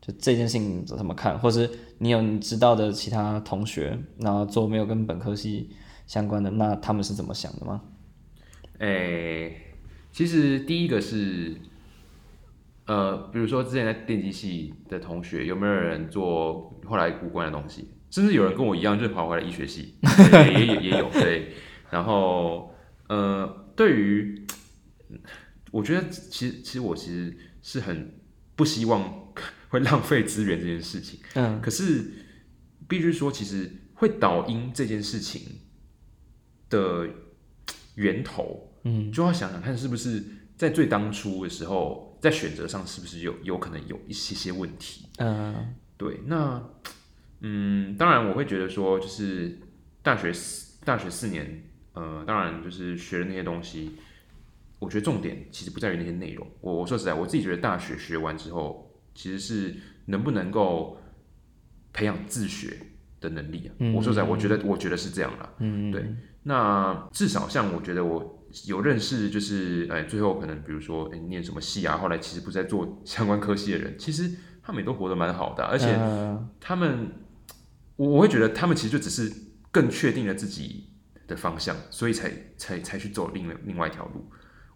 [0.00, 5.70] 就这件事情怎么看，或是你有你知道的其他同学，然后做没有跟本科系
[6.06, 7.82] 相关的，那他们是怎么想的吗？
[8.78, 9.54] 诶、
[10.10, 11.54] 其实第一个是，
[12.90, 17.88] 呃，比如说之前在电机系的同学，有没有人做后来无关的东西？
[18.10, 21.54] 甚至有人跟我一样，就是跑回来医学系，对也也也有对。
[21.88, 22.74] 然后，
[23.08, 24.44] 呃，对于，
[25.70, 28.20] 我觉得其实其实我其实是很
[28.56, 29.32] 不希望
[29.68, 31.20] 会浪费资源这件事情。
[31.34, 32.10] 嗯可是
[32.88, 35.42] 必须说，其实会导因这件事情
[36.68, 37.08] 的
[37.94, 40.20] 源头，嗯就要想想看，是不是
[40.56, 45.06] 在最当初的时候，在选择上是不是有有可能有一些些问题？
[45.18, 46.62] 嗯对，那
[47.40, 49.58] 嗯，当然我会觉得说，就是
[50.02, 53.92] 大学四大学四年，呃，当然就是学的那些东西，
[54.78, 56.46] 我觉得重点其实不在于那些内容。
[56.60, 59.74] 我我说实在，我自己觉得大学学完之后，其实是
[60.06, 60.98] 能不能够
[61.92, 62.78] 培养自学
[63.20, 63.70] 的能力啊。
[63.94, 65.52] 我说实在，我觉得我觉得是这样啦。
[65.58, 66.04] 嗯，对
[66.42, 74.30] 那至少像我觉得我有认识，就是哎，最后可能比如说哎念什么系啊，后来其实不是在做 相关科系的人，其实
[74.62, 77.12] 他们也都活得蛮好的啊、而且嗯他们，
[77.96, 79.32] 我我会觉得他们其实就只是
[79.70, 80.88] 更确定了自己
[81.26, 84.28] 的方向，所以才才才去走另外另外一条路。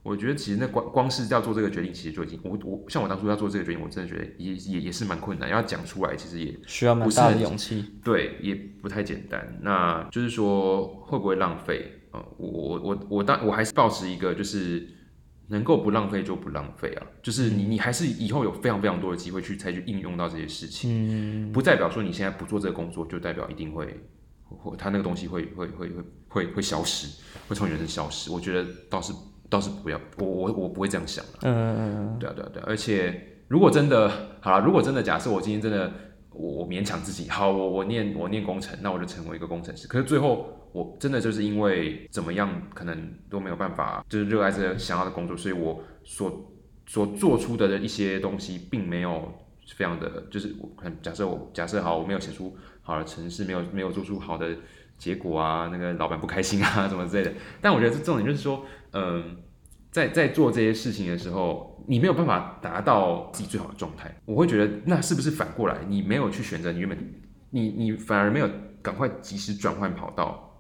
[0.03, 7.87] 我觉得其实那光光是要做这个决定，其实就已经我我像我当初要做这个决定，我真的觉得也也也是蛮困难，要讲出来其实也需要蛮大的勇气。
[8.05, 9.59] 对，也不太简单。
[9.63, 11.91] 那就是说会不会浪费？
[12.15, 14.87] 呃，我我我我当我还是保持一个就是
[15.49, 24.01] 能够不浪费就不浪费啊，就是你你还是以后有非常非常多的机会去才去应用到这些事情，嗯不代表说你现在不做这个工作就代表一定会
[24.47, 27.09] 会他那个东西会会会会会会消失，
[27.49, 28.31] 会从你人生消失。
[28.31, 29.13] 我觉得倒是
[29.51, 31.39] 倒是不要，我我我不会这样想的。
[31.43, 35.93] 嗯对啊，对啊，对啊，而且如果真的好了，如果真的假设我今天真的
[36.31, 39.87] 我我勉强自己，好，我我念我念工程，那我就成为一个工程师。
[39.87, 46.53] 可是最后我真的就是因为怎么样，可能都没有办法，就是热爱这个想要的工作，所以我所
[46.85, 49.33] 所做出的一些东西，并没有
[49.77, 54.49] 非常的，就是我可能假设我假设好，我没有写出好的城市，没有没有做出好的
[54.99, 57.33] 结果啊，那个老板不开心啊， 什么之类的。
[57.61, 59.37] 但我觉得这重点就是说，嗯、
[59.93, 66.99] 在在做这些事情的时候，你没有办法达到自己最好的状态，我会觉得那是不是反过来，你没有去选择你原本，
[67.51, 68.51] 你你反而没有
[68.83, 70.54] 赶快及时转换跑道，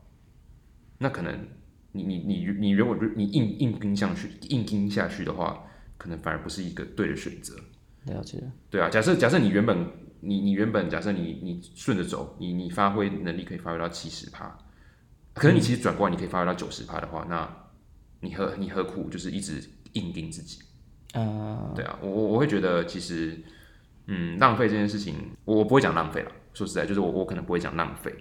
[0.99, 1.39] 那可能
[1.93, 5.65] 你你你你如果你硬硬盯下去，硬盯下去的话，
[5.97, 7.55] 可能反而不是一个对的选择。
[8.05, 8.43] 了解。
[8.71, 9.87] 对啊，假设假设你原本
[10.21, 14.57] 你你原本假设你你顺着走，你你发挥能力可以发挥到七十趴，
[15.33, 17.49] 可是你其实转过来你可以发挥到九十趴的话，那
[18.21, 20.61] 你何你何苦就是一直硬盯自己？
[21.13, 23.39] 啊对啊，我我我会觉得其实，
[24.07, 26.33] 嗯，浪费这件事情，我我不会讲浪费了。
[26.53, 28.13] 说实在，就是我我可能不会讲浪费。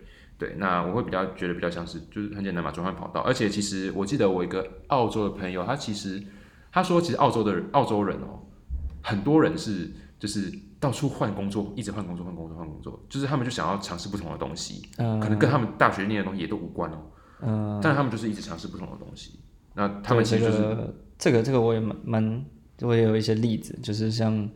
[0.43, 3.21] 对，那我会比较觉得比较像是就是很简单嘛，转换跑道。
[3.21, 6.21] 而且其实我记得我一个澳洲的朋友，他其实
[6.69, 8.43] 他说，其实澳洲的人澳洲人哦，
[9.01, 10.51] 很多人是就是
[10.81, 16.97] 到处换工作，一直换工作，换工作，换工作，就是他们就想要尝试不同的东西，嗯可能跟他们大学念的东西也都无关哦。
[17.41, 19.39] 嗯，但是他们就是一直尝试不同的东西。
[19.75, 22.45] 那他们其对实就是、这个这个这个我也蛮蛮，
[22.81, 24.49] 我也有一些例子，就是像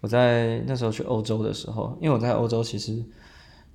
[0.00, 3.04] 我在那时候去欧洲的时候，因为我在欧洲其实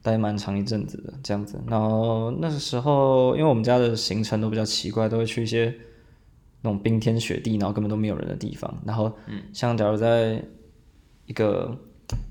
[0.04, 5.74] 待蛮长一阵子的这样子，然后那个时候因为我们家的行程都比较奇怪，都会去一些
[6.62, 9.12] 那种冰天雪地，然后根本都没有人的地方，然后
[9.54, 10.44] 像假如在
[11.26, 11.76] 一个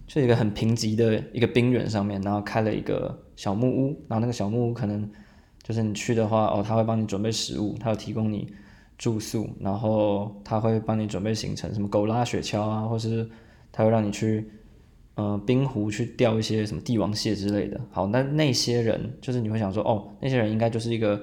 [0.07, 5.11] 就一个很贫瘠的一个冰原上面，然后开了一个小木屋，然后那个小木屋可能
[5.63, 8.53] 就是你去的话，哦，他会帮你准备食物，他有提供你
[8.99, 13.27] 住宿，然后他会帮你准备行程，什么狗拉雪橇啊，或是
[13.73, 14.47] 他会让你去
[15.15, 17.81] 呃冰湖去钓一些什么帝王蟹之类的。
[17.91, 21.21] 好，那那些人就是你会想说，哦，那些人应该就是一个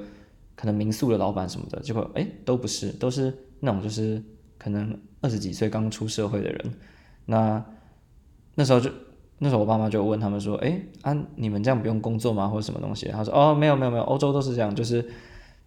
[0.56, 4.22] 可能民宿的老板什么的，结果哎都不是，都是那种就是
[4.58, 6.74] 可能二十几岁刚出社会的人。
[7.26, 7.64] 那
[8.56, 8.90] 那时候就
[9.38, 13.08] 那时候我爸妈就问他们说，哎啊你们这样不用工作吗，或者什么东西？
[13.08, 15.06] 他说哦没有没有没有，欧洲都是这样，就是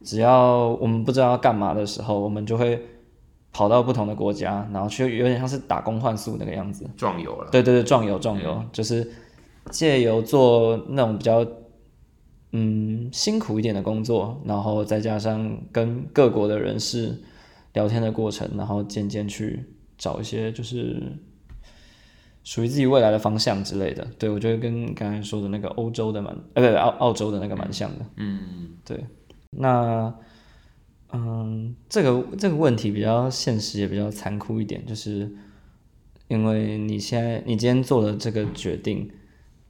[0.02, 2.84] 只要我们不知道要干嘛的时候，我们就会
[3.52, 6.88] 跑到不同的国家，然后去有点像是打工换宿那个样子。
[6.96, 7.48] 壮游了。
[7.50, 9.12] 对对对，壮游壮游，就是
[9.70, 11.46] 借由做那种比较
[12.52, 17.22] 嗯辛苦一点的工作，然后再加上跟各国的人士
[17.74, 19.64] 聊天的过程，然后渐渐去
[19.98, 21.00] 找一些就是
[22.42, 24.06] 属于自己未来的方向之类的。
[24.18, 28.04] 对我觉得跟刚才说的那个欧洲的蛮，呃，不对，澳澳洲的那个蛮像的。
[28.16, 29.04] 嗯，对。
[29.54, 30.12] 那，
[31.12, 35.30] 嗯，这个这个问题比较现实，也比较残酷一点，就是
[36.28, 39.10] 因为你现在你今天做的这个决定，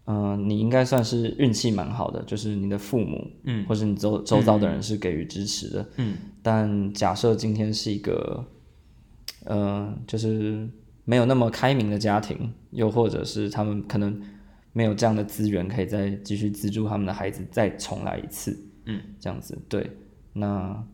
[0.06, 6.14] 嗯，你应该算是运气蛮好的，就是你的父母，嗯，或是你周周遭的人是给予支持的，嗯。
[6.44, 8.44] 但假设今天是一个，
[9.44, 10.68] 呃，就是
[11.04, 14.20] 没有那么开明的家庭，又或者是他们可能
[14.72, 19.88] 没有这样的资源，可以再继续资助他们的孩子再重来一次，嗯，这样子，对，
[20.32, 20.84] 那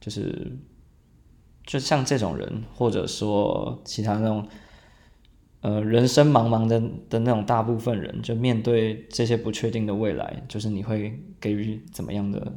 [0.00, 0.56] 就是
[1.64, 4.48] 就像这种人，或者说其他那种，
[5.60, 6.80] 呃，人生茫茫的
[7.10, 12.52] 的那种大部分人，就面对这些不确定的未来，就是你会给予怎么样的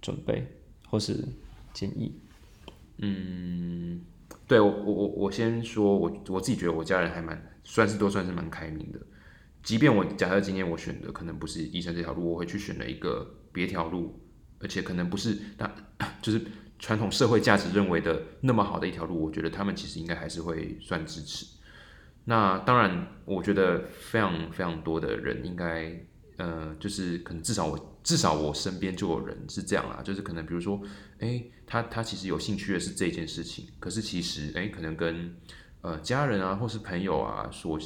[0.00, 0.46] 准备，
[0.88, 1.24] 或是？
[1.74, 2.14] 建议，
[2.98, 4.00] 嗯，
[4.46, 9.00] 对我我我我先说，我我自己觉得我家人还蛮算是都算是蛮开明的，
[9.60, 14.20] 即便我假设今天我选的可能不是医生这条路，我会去选了一个别条路，
[14.60, 15.68] 而且可能不是那
[16.22, 16.40] 就是
[16.84, 21.46] 传统社会价值认为的那么好的一条路，我觉得他们其实应该还是会算支持。
[22.26, 25.98] 那当然，我觉得非常非常多的人应该。
[26.36, 30.82] 呃，就是可能至少我至少我身边就有人是这样啦，就是可能比如说，
[31.20, 35.32] 哎，他他其实有兴趣的是这件事情，可是其实哎，可能跟
[35.82, 37.78] 呃家人啊或是朋友啊说，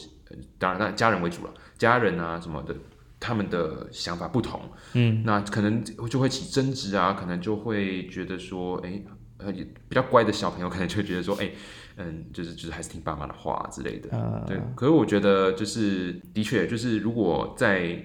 [0.58, 2.74] 当然那家人为主了，家人啊什么的，
[3.20, 4.60] 他们的想法不同，
[4.94, 9.02] 嗯，那可能就会起争执啊，可能就会觉得说，哎，
[9.38, 11.50] 呃比较乖的小朋友可能就会觉得说，哎，
[11.96, 14.08] 嗯，就是就是还是听爸妈的话之类的，
[14.46, 18.00] 对，可是我觉得就是的确就是如果在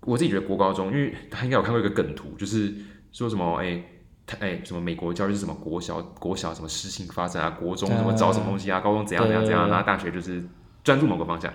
[0.00, 2.72] 我自己觉得国高中，因为他应该有看过一个梗图，就是
[3.12, 3.82] 说什么哎，
[4.26, 10.42] 他哎什么美国教育是什么国小国小什么事情发展啊，国中什么找什么东西啊，高中怎样怎样怎样，然后大学就是
[10.82, 11.52] 专注某个方向，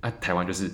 [0.00, 0.70] 啊台湾就是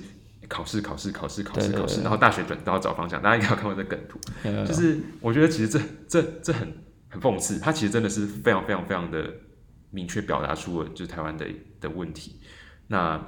[0.48, 4.18] 考试考试考试考试考试，然后大学转都要找方向，大家应该有看过这梗图，
[4.66, 6.72] 就是我觉得其实这这这很
[7.08, 9.32] 很讽刺，它其实真的是非常非常非常的
[9.90, 11.46] 明确表达出了就是台湾的
[11.80, 12.40] 的问题，
[12.88, 13.20] 那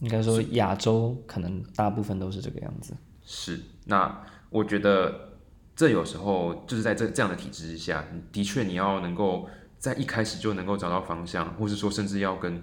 [0.00, 2.94] 应该说亚洲可能大部分都是这个样子。
[3.24, 5.38] 是，那我觉得
[5.74, 12.62] 这有时候就是在这这样的体制之下，的确你要能够在一开始就能够找到方向，或是说甚至要跟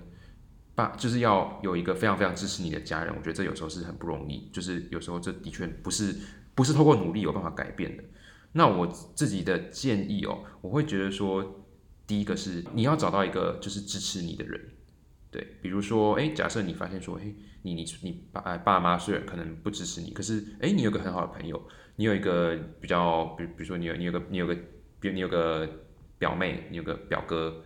[0.75, 6.15] 爸，就是要有一个非常非常支持你的家人，我觉得这有时候是很不容易，就是有时候这的确不是
[6.55, 8.03] 不是透过努力有办法改变的。
[8.53, 11.65] 那我自己的建议哦，我会觉得说，
[12.05, 14.59] 第一个是你要找到一个就是支持你的人。
[15.31, 17.33] 对，比如说，哎，假设你发现说，哎，
[17.63, 21.59] 你你你爸爸妈虽然可能不支持你，可是，哎，你有个很好的朋友，
[21.95, 24.53] 你有一个比较，比比如说你有你有个你有个，
[24.99, 25.67] 比如你有个
[26.19, 27.63] 表妹，你有个表哥，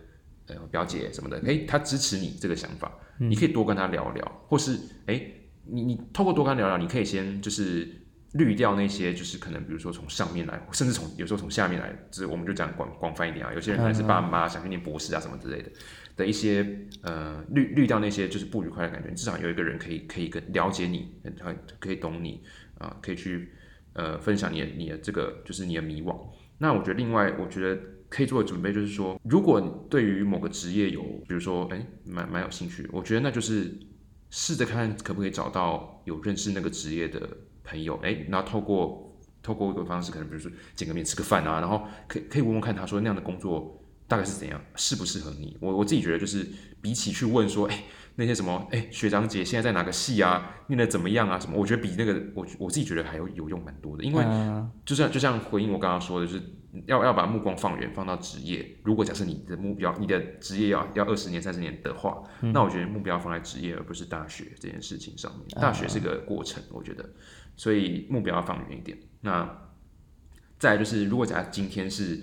[0.48, 5.20] 呃，表姐什么的，哎，他支持你这个想法，你可以多跟他聊聊，或是，哎，
[5.64, 7.88] 你你透过多跟他聊聊，你可以先就是
[8.32, 15.70] 滤掉那些就是可能比如说从上面来，甚至从有时候从下面来，就是我们就讲广广泛一点啊，有些人可能是爸妈想去念博士啊什么之类的。
[16.16, 16.66] 的一些
[17.02, 22.42] 呃滤滤掉那些就是不愉快的感觉，至少有一个人可以可以跟了解你，他可以懂你
[22.76, 23.52] 啊，可以去
[23.92, 26.18] 呃分享你的你的这个就是你的迷惘。
[26.58, 33.78] 那我觉得另外我觉得可以做的准备就是说，如果对于某个职业有比如说哎蛮蛮有兴趣，我觉得那就是
[34.30, 37.28] 试着看可不可以找到有认识那个职业的
[37.64, 43.74] 朋友，哎，然后透过透过一个方式，可能比如说见个面吃个饭啊，然后可可以问问看他说那样的工作。
[44.10, 45.54] 大概是怎样，适不适合你？
[45.60, 46.42] 我我自己觉得，就是
[46.80, 51.58] 比起去问说，哎，那些什么，哎，学长姐现在在哪个系啊，念的怎么样啊，什么？
[51.58, 54.02] 我觉得比那个，我我自己觉得还有有用蛮多的。
[54.02, 54.24] 因为
[54.86, 56.42] 就像就像回应我刚刚说的，就是
[56.86, 58.76] 要要把目光放远，放到职业。
[58.82, 65.46] 如果假设你的目标，你的职业要要二十年、三十年的话，那我觉得目标放在职业，而不是大学这件事情上面。
[65.60, 67.08] 大学是个过程，我觉得，
[67.56, 68.98] 所以目标要放远一点。
[69.20, 69.48] 那
[70.58, 72.20] 再就是，如果假设今天是。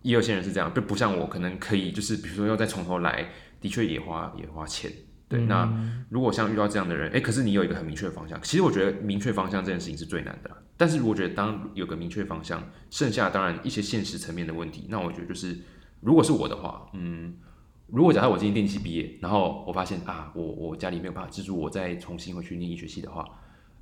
[0.00, 3.30] 一二线人是这样，就不像我，可能可以就是比如说要再从头来，
[3.60, 4.90] 的确也花也花钱。
[5.28, 5.70] 对，那
[6.08, 10.50] 如果像遇到这样的人，哎，可是你有一个很明确的方向，其实我觉得明确方向这件事情是最难的。
[10.76, 15.58] 但是如果觉得当有个明确方向，剩下当然一些现实层面的问题，那我觉得就是
[16.00, 17.34] 如果是我的话，嗯，
[17.88, 23.24] 如果假设我今天电机毕业，然后我发现啊，我我家里没有办法资助我再重新回去念医学系的话。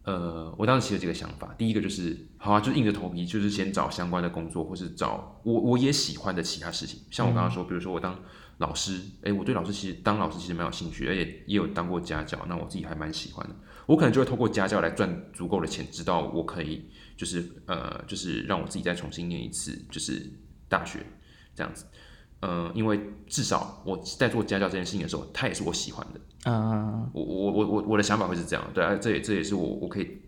[0.03, 7.01] 呃，我当时起了几个想法，第一个就是，好啊，就硬着头皮，就是先找相关的工作，或是找我我也喜欢的其他事情。
[7.11, 8.17] 像我刚刚说，比如说我当
[8.59, 13.55] 老师，哎，我对老师其实当老师其实蛮有兴趣，而且也有当过家教，那我自己还蛮喜欢的。
[13.87, 20.29] 我可能就会透过家教来赚足够的钱，直到我可以就是呃，就是让我自己再重新念一次，就是
[20.69, 21.05] 大学
[21.55, 21.85] 这样子。
[22.41, 26.21] 嗯，因为至少我在做家教这件事情的时候，它也是我喜欢的。
[26.45, 30.19] 嗯，我我我我我的想法会是这样，对啊，这也这也是我我可以，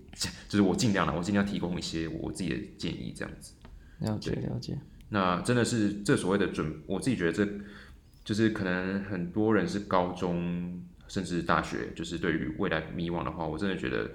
[0.49, 3.53] 就是我尽量了，我尽量提供一些我自己的建议，这样子。
[3.99, 4.79] 了解了解。
[5.11, 7.47] 那真的是这所谓的准，我自己觉得这
[8.29, 14.11] 就是可能很多人是高中甚至大学，就是对于未来迷惘的话，我真的觉得，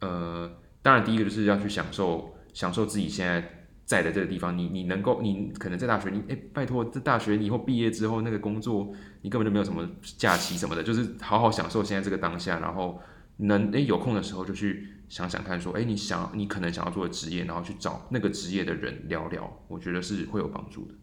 [0.00, 0.50] 呃，
[0.82, 3.60] 当然第一个就是要去享受享受自己现在。
[3.86, 8.90] 在的这个地方，你你能够，你可能在大学，你哎，拜托，这大学你以后毕业之后那个工作，
[9.20, 9.86] 你根本就没有什么
[10.16, 12.98] 假期什么的，就是好好享受现在这个当下，然后
[13.36, 20.94] 能哎有空的时候就去想想看，说哎你想你可能想要做的职业，然后去找那个职业的人聊聊，我觉得是会有帮助的，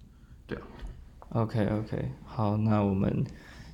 [0.47, 0.63] 对啊。
[1.33, 3.23] OK OK，好，那我们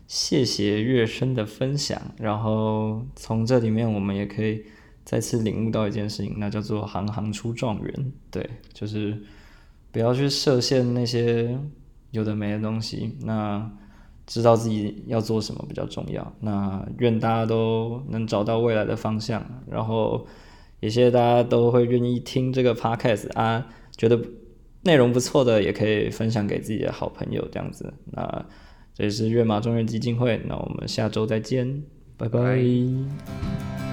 [0.08, 4.64] 谢谢月生的分享，然后从这里面我们也可以。
[5.10, 8.12] 再次领悟到一件事情，那叫做“行行出状元”。
[8.30, 9.18] 对，就是
[9.90, 11.58] 不要去设限那些
[12.12, 13.16] 有的没的东西。
[13.22, 13.72] 那
[14.26, 16.34] 知道自己要做什么比较重要。
[16.42, 19.42] 那愿大家都能找到未来的方向。
[19.66, 20.28] 然后
[20.82, 24.20] 也谢谢大家都会愿意听这个 podcast 啊，觉得
[24.88, 27.94] 内容不错的也可以分享给自己的好朋友这样子。
[28.14, 28.46] 那
[28.94, 31.84] 这里是月马中原基金会，那我们下周再见，
[32.16, 33.87] 拜拜。